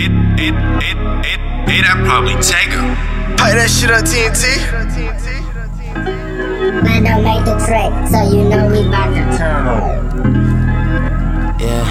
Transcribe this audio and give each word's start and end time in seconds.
it, 0.00 0.12
it, 0.40 0.54
it, 0.80 0.96
it, 1.28 1.40
it, 1.68 1.84
I 1.84 1.92
probably 2.08 2.32
take 2.40 2.72
her. 2.72 2.88
Pipe 3.36 3.52
that 3.52 3.68
shit 3.68 3.90
up, 3.92 4.04
TNT. 4.08 4.56
Man, 6.82 7.04
don't 7.04 7.22
make 7.22 7.44
the 7.44 7.60
trick, 7.60 7.92
so 8.08 8.24
you 8.24 8.48
know 8.48 8.64
we 8.72 8.88
bout 8.88 9.12
to 9.12 9.20
turn 9.36 9.60
Yeah. 11.60 11.84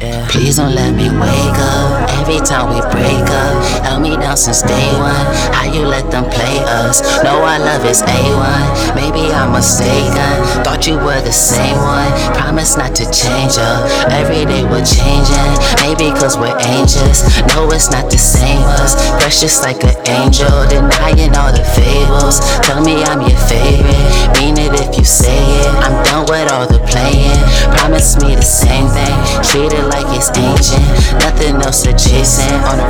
Yeah. 0.00 0.26
Please 0.28 0.56
don't 0.56 0.74
let 0.74 0.90
me 0.94 1.08
wake 1.08 1.58
up 1.62 2.10
every 2.18 2.42
time 2.42 2.74
we 2.74 2.80
break 2.90 3.22
up. 3.30 3.84
Held 3.86 4.02
me 4.02 4.16
down 4.16 4.36
since 4.36 4.62
day 4.62 4.90
one. 4.98 5.14
How 5.54 5.63
you 5.63 5.63
let 5.94 6.10
them 6.10 6.26
play 6.26 6.58
us? 6.82 6.98
No, 7.22 7.38
our 7.38 7.58
love 7.62 7.86
is 7.86 8.02
A1. 8.02 8.98
Maybe 8.98 9.30
I'm 9.30 9.52
mistaken. 9.54 10.34
Thought 10.66 10.90
you 10.90 10.98
were 10.98 11.22
the 11.22 11.30
same 11.30 11.78
one. 11.78 12.10
Promise 12.34 12.76
not 12.76 12.98
to 12.98 13.06
change 13.14 13.54
up. 13.62 13.86
Every 14.10 14.42
day 14.42 14.66
we're 14.66 14.82
changing. 14.82 15.52
Maybe 15.86 16.10
cause 16.18 16.34
we're 16.34 16.58
anxious. 16.66 17.22
No, 17.54 17.70
it's 17.70 17.94
not 17.94 18.10
the 18.10 18.18
same 18.18 18.66
us. 18.82 18.98
Precious 19.22 19.62
like 19.62 19.86
an 19.86 19.94
angel. 20.10 20.50
Denying 20.66 21.38
all 21.38 21.54
the 21.54 21.62
fables. 21.78 22.42
Tell 22.66 22.82
me 22.82 23.06
I'm 23.06 23.22
your 23.22 23.38
favorite. 23.46 24.10
Mean 24.34 24.58
it 24.58 24.74
if 24.74 24.98
you 24.98 25.06
say 25.06 25.38
it. 25.62 25.70
I'm 25.78 25.94
done 26.10 26.26
with 26.26 26.50
all 26.50 26.66
the 26.66 26.82
playing. 26.90 27.38
Promise 27.78 28.18
me 28.18 28.34
the 28.34 28.42
same 28.42 28.90
thing. 28.90 29.14
Treat 29.46 29.70
it 29.70 29.86
like 29.94 30.10
it's 30.10 30.34
ancient. 30.34 30.82
Nothing 31.22 31.62
else 31.62 31.86
adjacent. 31.86 32.58
On 32.66 32.82
the 32.82 32.86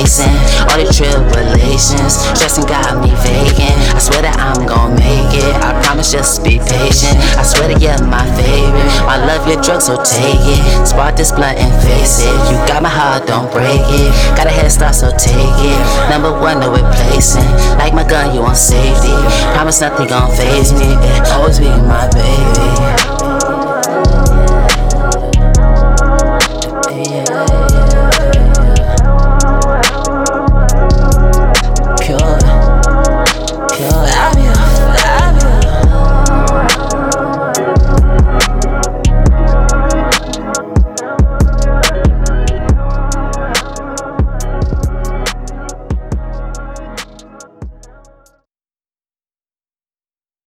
regular, 0.00 0.32
all 0.70 0.78
the 0.78 0.88
tribulations. 0.92 2.14
Stressing 2.36 2.64
got 2.66 3.00
me 3.02 3.10
vacant. 3.20 3.76
I 3.94 3.98
swear 3.98 4.22
that 4.22 4.36
I'm 4.38 4.66
gon' 4.66 4.94
make 4.96 5.32
it. 5.36 5.54
I 5.60 5.76
promise 5.82 6.12
just 6.12 6.42
be 6.44 6.58
patient. 6.58 7.16
I 7.36 7.42
swear 7.42 7.68
to 7.72 7.76
you're 7.78 8.00
my 8.06 8.24
favorite. 8.36 8.90
I 9.04 9.24
love 9.26 9.46
your 9.48 9.60
drugs, 9.60 9.86
so 9.86 9.96
take 10.02 10.40
it. 10.40 10.86
Spark 10.86 11.16
this 11.16 11.32
blunt 11.32 11.58
and 11.58 11.72
face 11.82 12.20
it. 12.20 12.32
You 12.48 12.56
got 12.66 12.82
my 12.82 12.88
heart, 12.88 13.26
don't 13.26 13.50
break 13.52 13.80
it. 13.80 14.10
Got 14.36 14.46
a 14.46 14.50
head 14.50 14.70
start, 14.70 14.94
so 14.94 15.10
take 15.10 15.58
it. 15.60 15.80
Number 16.08 16.32
one, 16.32 16.60
no 16.60 16.72
replacing. 16.72 17.46
Like 17.76 17.94
my 17.94 18.06
gun, 18.06 18.34
you 18.34 18.40
want 18.40 18.56
safety. 18.56 19.14
Promise 19.54 19.80
nothing 19.80 20.08
gon' 20.08 20.30
faze 20.36 20.72
me. 20.72 20.96
Always 21.32 21.58
be 21.58 21.68
my 21.68 22.08
baby. 22.12 23.19